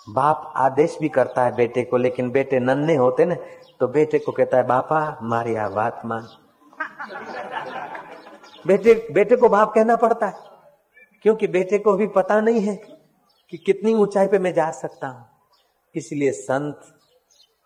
बाप 0.07 0.53
आदेश 0.57 0.97
भी 1.01 1.09
करता 1.09 1.45
है 1.45 1.55
बेटे 1.57 1.83
को, 1.85 1.97
लेकिन 1.97 2.31
बेटे 2.31 2.61
नन्हे 2.61 2.97
होते 2.97 3.25
ना 3.25 3.37
तो 3.81 3.89
बेटे 3.89 4.19
को 4.19 4.33
कहता 4.33 4.57
है, 4.57 4.67
बापा, 4.67 5.19
मारी 5.23 5.55
आ 5.55 5.69
बात 5.69 6.03
मान। 6.05 6.29
बेटे 8.67 8.95
बेटे 9.13 9.37
को 9.37 9.49
बाप 9.49 9.73
कहना 9.75 9.97
पड़ता 9.97 10.27
है, 10.27 10.35
क्योंकि 11.25 11.47
बेटे 11.49 11.79
को 11.79 11.93
भी 11.93 12.07
पता 12.11 12.41
नहीं 12.41 12.61
है 12.61 12.77
कि 13.53 13.57
कितनी 13.57 13.95
ऊंचाई 13.97 14.27
पे 14.27 14.39
मैं 14.39 14.53
जा 14.55 14.71
सकता 14.73 15.09
हूँ। 15.09 15.27
इसलिए 15.95 16.31
संत 16.33 16.81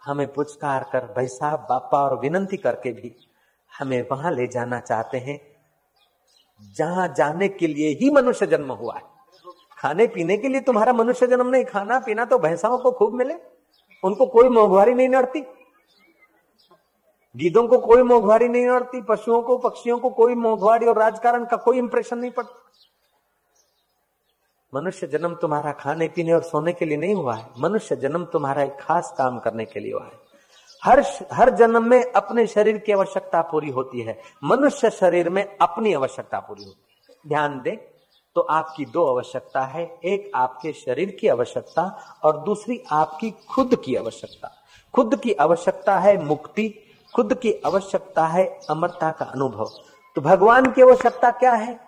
हमें 0.02 0.26
पुचकार 0.32 0.88
कर, 0.92 1.06
भाई 1.06 1.26
साहब, 1.28 1.66
बापा 1.70 2.02
और 2.04 2.18
विनंती 2.20 2.56
करके 2.56 2.92
भी 2.92 3.14
हमें 3.78 4.06
वहाँ 4.10 4.32
ले 4.32 4.46
जाना 4.46 4.80
चाहते 4.80 5.18
हैं। 5.18 5.54
जहाँ 6.76 7.14
जाने 7.16 7.48
के 7.48 7.66
लिए 7.66 7.88
ही 7.88 8.10
मनुष्य 8.10 8.46
जन्म 8.46 8.72
हुआ 8.72 8.94
है। 8.94 9.02
खाने 9.78 10.06
पीने 10.06 10.36
के 10.36 10.48
लिए 10.48 10.60
तुम्हारा 10.60 10.92
मनुष्य 10.92 11.26
जन्म 11.26 11.46
नहीं, 11.46 11.64
खाना 11.64 11.98
पीना 11.98 12.24
तो 12.24 12.38
भैंसाओं 12.38 12.78
को 12.78 12.92
खूब 12.92 13.14
मिले। 13.14 13.34
उनको 14.04 14.26
कोई 14.26 14.48
मोहवारी 14.48 14.94
नहीं 14.94 15.08
नड़ती। 15.08 15.40
गीदों 17.36 17.68
को 17.68 17.78
कोई 17.78 18.02
मोहवारी 18.02 18.48
नहीं 18.48 18.66
नड़ती, 18.66 19.02
पशुओं 19.02 19.42
को, 19.42 19.58
पक्षियों 19.58 19.98
को 19.98 20.10
कोई 20.10 20.34
मोहवारी 20.34 20.86
और 20.86 20.98
राजकारण 20.98 21.44
का 21.44 21.56
कोई 21.56 21.78
इंप्रेशन 21.78 22.18
नहीं 22.18 22.30
पड़ता। 22.30 22.60
मनुष्य 24.74 25.06
जन्म 25.06 25.34
तुम्हारा 25.34 25.72
खाने 25.72 26.08
पीने 26.08 26.32
और 26.32 26.42
सोने 26.42 26.72
के 26.72 26.84
लिए 26.84 26.96
नहीं 26.96 27.14
हुआ 27.14 27.34
है। 27.34 27.50
मनुष्य 27.58 27.96
जन्म 27.96 28.24
तुम्हारा 28.24 28.62
एक 28.62 28.76
खास 28.80 29.14
काम 29.18 29.38
करने 29.38 29.64
के 29.64 29.80
लिए 29.80 29.92
हुआ 29.92 30.04
है। 30.04 30.23
हर 30.84 31.04
हर 31.32 31.50
जन्म 31.50 31.88
में 31.88 32.12
अपने 32.12 32.46
शरीर 32.46 32.78
की 32.78 32.92
आवश्यकता 32.92 33.40
पूरी 33.42 33.70
होती 33.70 34.00
है। 34.00 34.18
मनुष्य 34.44 34.90
शरीर 34.90 35.28
में 35.28 35.44
अपनी 35.58 35.92
आवश्यकता 35.94 36.38
पूरी 36.38 36.64
होती 36.64 36.96
है। 37.10 37.16
ध्यान 37.28 37.60
दें 37.60 37.76
तो 38.36 38.40
आपकी 38.40 38.84
दो 38.84 39.06
आवश्यकता 39.06 39.62
है। 39.62 39.84
एक 40.04 40.30
आपके 40.34 40.72
शरीर 40.72 41.16
की 41.20 41.28
आवश्यकता 41.28 41.82
और 42.22 42.38
दूसरी 42.38 42.82
आपकी 42.92 43.30
खुद 43.30 43.74
की 43.84 43.94
आवश्यकता। 43.94 44.50
खुद 44.94 45.16
की 45.16 45.32
आवश्यकता 45.32 45.98
है 45.98 46.24
मुक्ति, 46.24 46.68
खुद 47.14 47.34
की 47.34 47.52
आवश्यकता 47.66 48.26
है 48.26 48.44
अमरता 48.70 49.10
का 49.10 49.24
अनुभव। 49.24 49.70
तो 50.16 50.20
भगवान 50.20 50.70
की 50.72 50.82
आवश्यकता 50.82 51.30
क्या 51.30 51.52
है? 51.52 51.78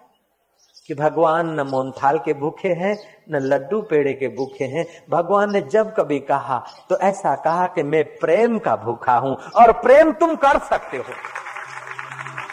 कि 0.88 0.94
भगवान 0.94 1.48
न 1.50 1.66
मोनथाल 1.66 2.18
के 2.18 2.34
भूखे 2.34 2.68
हैं, 2.74 2.96
न 3.30 3.36
लड्डू 3.36 3.80
पेड़े 3.82 4.12
के 4.12 4.28
भूखे 4.28 4.64
हैं। 4.64 4.86
भगवान 5.10 5.52
ने 5.52 5.60
जब 5.62 5.94
कभी 5.94 6.18
कहा 6.20 6.58
तो 6.90 6.98
ऐसा 6.98 7.34
कहा 7.36 7.66
कि 7.66 7.82
मैं 7.82 8.04
प्रेम 8.18 8.58
का 8.58 8.76
भूखा 8.76 9.16
हूँ 9.16 9.34
और 9.36 9.72
प्रेम 9.82 10.12
तुम 10.12 10.34
कर 10.36 10.58
सकते 10.60 10.96
हो। 10.96 11.14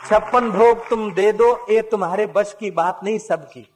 छप्पन 0.07 0.49
भोग 0.51 0.89
तुम 0.89 1.11
दे 1.13 1.31
दो, 1.31 1.53
ये 1.69 1.81
तुम्हारे 1.81 2.25
बस 2.27 2.55
की 2.59 2.71
बात 2.71 2.99
नहीं 3.03 3.19
सबकी। 3.19 3.67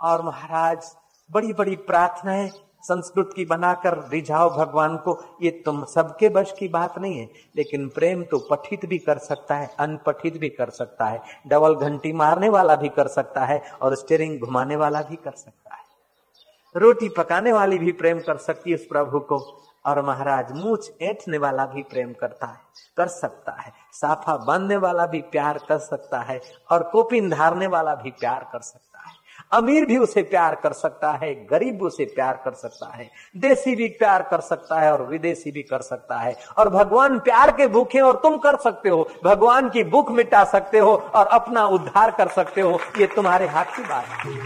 और 0.00 0.22
महाराज 0.22 0.90
बड़ी 1.30 1.52
बड़ी 1.52 1.76
प्रार्थनाएँ 1.76 2.50
संस्कृत 2.84 3.30
की 3.36 3.44
बनाकर 3.44 3.96
रिझाओ 4.08 4.50
भगवान 4.50 4.96
को, 4.96 5.18
ये 5.42 5.50
तुम 5.64 5.84
सबके 5.84 6.28
बश 6.28 6.54
की 6.58 6.68
बात 6.68 6.98
नहीं 6.98 7.18
है, 7.18 7.28
लेकिन 7.56 7.88
प्रेम 7.88 8.22
तो 8.22 8.38
पठित 8.50 8.86
भी 8.86 8.98
कर 8.98 9.18
सकता 9.18 9.54
है, 9.54 9.70
अनपठित 9.78 10.38
भी 10.38 10.48
कर 10.48 10.70
सकता 10.70 11.04
है, 11.04 11.20
डबल 11.46 11.74
घंटी 11.76 12.12
मारने 12.12 12.48
वाला 12.48 12.76
भी 12.76 12.88
कर 12.88 13.08
सकता 13.08 13.44
है 13.44 13.62
और 13.82 13.94
स्टेरिंग 13.96 14.40
घुमाने 14.40 14.76
वाला 14.76 15.02
भी 15.02 15.16
कर 15.16 15.32
सकता 15.32 15.74
है। 15.74 15.78
रोटी 16.74 17.08
पकाने 17.08 17.52
वाली 17.52 17.78
भी 17.78 17.92
प्रेम 17.92 18.20
कर 18.20 18.36
सकती 18.38 18.70
है 18.70 18.76
उस 18.76 18.86
प्रभु 18.86 19.20
को 19.20 19.38
और 19.86 20.00
महाराज 20.02 20.52
मूछ 20.52 20.90
ऐठने 21.02 21.38
वाला 21.38 21.64
भी 21.66 21.82
प्रेम 21.82 22.12
करता 22.12 22.46
है, 22.46 22.58
कर 22.96 23.08
सकता 23.08 23.52
है, 23.52 23.72
साफा 23.92 24.36
बांधने 24.36 24.76
वाला 24.76 25.06
भी 25.06 25.20
प्यार 25.30 25.58
कर 25.68 25.78
सकता 25.78 26.20
है 26.20 26.40
और 26.70 26.82
कोपिन 26.82 27.30
धारने 27.30 27.66
वाला 27.66 27.94
भी 27.94 28.10
प्यार 28.10 28.48
कर 28.52 28.60
सकता 28.60 28.84
है। 28.84 28.89
अमीर 29.52 29.84
भी 29.86 29.96
उसे 29.98 30.22
प्यार 30.22 30.54
कर 30.54 30.72
सकता 30.72 31.10
है, 31.12 31.34
गरीब 31.46 31.74
भी 31.74 31.84
उसे 31.84 32.04
प्यार 32.04 32.40
कर 32.44 32.54
सकता 32.54 32.86
है, 32.88 33.08
देसी 33.36 33.74
भी 33.76 33.88
प्यार 33.98 34.22
कर 34.22 34.40
सकता 34.40 34.80
है 34.80 34.92
और 34.92 35.02
विदेशी 35.06 35.50
भी 35.50 35.62
कर 35.62 35.80
सकता 35.82 36.18
है। 36.18 36.34
और 36.58 36.68
भगवान 36.68 37.18
प्यार 37.18 37.50
के 37.50 37.66
भूखे 37.68 38.00
और 38.00 38.20
तुम 38.22 38.36
कर 38.38 38.56
सकते 38.56 38.88
हो, 38.88 39.08
भगवान 39.24 39.68
की 39.68 39.84
भूख 39.84 40.10
मिटा 40.10 40.44
सकते 40.46 40.78
हो 40.78 40.94
और 41.14 41.26
अपना 41.28 41.66
उद्धार 41.68 42.10
कर 42.10 42.28
सकते 42.28 42.60
हो, 42.60 42.78
ये 42.98 43.06
तुम्हारे 43.06 43.46
हाथ 43.46 43.76
की 43.76 43.82
बात 43.82 44.04
है। 44.04 44.38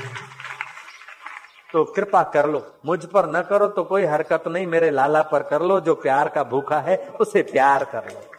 तो 1.72 1.84
कृपा 1.84 2.22
कर 2.22 2.48
लो, 2.48 2.66
मुझ 2.86 3.04
पर 3.04 3.30
न 3.30 3.42
करो 3.42 3.66
तो 3.68 3.84
कोई 3.84 4.04
हरकत 4.04 4.44
नहीं, 4.48 4.66
मेरे 4.66 4.90
लाला 4.90 5.22
पर 5.22 5.42
कर 5.42 5.62
लो, 5.62 5.80
जो 5.80 5.94
प्यार 5.94 6.28
का 6.28 6.44
भूखा 6.44 6.78
है, 6.80 6.96
उसे 7.20 7.42
प्यार 7.42 7.84
कर 7.84 8.04
लो। 8.04 8.33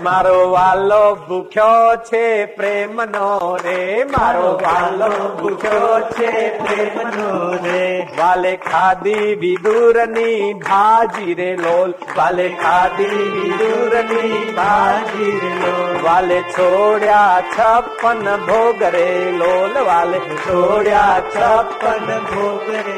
મારો 0.00 0.36
વાલો 0.50 1.00
ભૂખ્યો 1.22 1.88
છે 2.04 2.22
પ્રેમનો 2.52 3.30
રે 3.58 4.04
મારો 4.06 4.50
વાલો 4.58 5.08
ભૂખ્યો 5.38 5.96
છે 6.10 6.30
પ્રેમનો 6.58 7.32
રે 7.64 7.82
વાલે 8.18 8.52
ખાધી 8.60 9.34
વિદુરની 9.36 10.54
ભાજી 10.62 11.34
રે 11.34 11.50
લોલ 11.56 11.92
વાલે 12.14 12.46
ખાધી 12.56 13.26
વિદુરની 13.34 14.40
ભાજી 14.54 15.34
રે 15.36 15.52
લોલ 15.58 15.92
વાલે 16.02 16.38
છોડ્યા 16.52 17.42
છપ્પન 17.48 18.24
ભોગ 18.46 18.86
રે 18.90 19.08
લોલ 19.36 19.76
વાલે 19.84 20.18
છોડ્યા 20.38 21.20
છપ્પન 21.28 22.08
ભોગ 22.30 22.72
રે 22.78 22.96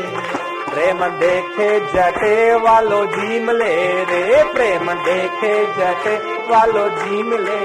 પ્રેમ 0.67 1.03
દેખે 1.19 1.71
જટે 1.89 2.37
વાલો 2.63 3.01
જીમ 3.11 3.51
લે 3.55 3.73
રે 4.11 4.23
પ્રેમ 4.55 4.95
દેખે 5.03 5.53
જટે 5.75 6.32
वालो 6.53 6.89
जीम 6.91 7.33
ले। 7.35 7.61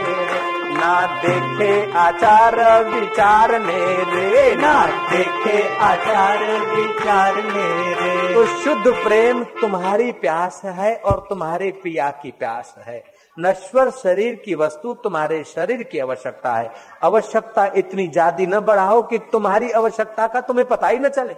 ना 0.69 0.95
देखे 1.17 1.69
आचार 1.97 2.55
विचार 2.85 3.51
ने 3.61 3.79
रे। 4.05 4.55
ना 4.55 4.73
देखे 5.09 5.61
आचार 5.77 6.43
विचार 6.65 7.35
ने 7.35 7.93
रे। 7.93 8.33
तो 8.33 8.45
शुद्ध 8.57 8.93
प्रेम 9.03 9.43
तुम्हारी 9.61 10.11
प्यास 10.21 10.61
है 10.65 10.95
और 10.95 11.25
तुम्हारे 11.29 11.71
पिया 11.83 12.09
की 12.21 12.31
प्यास 12.31 12.75
है। 12.87 13.03
नश्वर 13.37 13.89
शरीर 13.93 14.35
की 14.45 14.55
वस्तु 14.55 14.93
तुम्हारे 15.03 15.43
शरीर 15.45 15.83
की 15.83 15.99
आवश्यकता 15.99 16.53
है। 16.53 16.71
आवश्यकता 17.03 17.65
इतनी 17.75 18.07
ज़्यादा 18.07 18.45
न 18.47 18.59
बढ़ाओ 18.61 19.01
कि 19.01 19.17
तुम्हारी 19.31 19.71
आवश्यकता 19.73 20.27
का 20.27 20.41
तुम्हें 20.41 20.67
पता 20.67 20.87
ही 20.87 20.99
न 20.99 21.09
चले। 21.09 21.35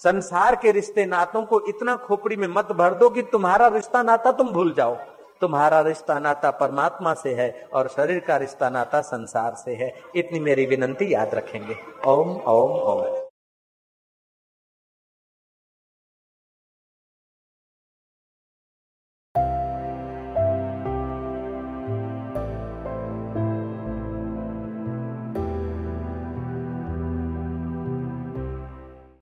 संसार 0.00 0.54
के 0.56 0.70
रिश्ते 0.72 1.06
नातों 1.06 1.42
को 1.42 1.60
इतना 1.68 1.96
खोपड़ी 1.96 2.36
में 2.36 2.48
मत 2.48 2.72
भर 2.72 2.94
दो 2.94 3.08
कि 3.10 3.22
तुम्हारा 3.22 3.66
रिश्ता 3.70 4.02
नाता 4.02 4.32
तुम 4.32 4.48
भूल 4.48 4.72
जाओ। 4.76 4.96
तुम्हारा 5.40 5.80
रिश्ता 5.80 6.18
नाता 6.18 6.50
परमात्मा 6.50 7.14
से 7.14 7.34
है 7.34 7.68
और 7.74 7.88
शरीर 7.88 8.20
का 8.20 8.36
रिश्ता 8.36 8.68
नाता 8.68 9.00
संसार 9.00 9.54
से 9.54 9.74
है। 9.74 9.94
इतनी 10.16 10.40
मेरी 10.40 10.66
विनंती 10.66 11.14
याद 11.14 11.34
रखेंगे। 11.34 11.76
ओम 12.06 12.30
ओम 12.30 12.70
ओम। 12.70 13.23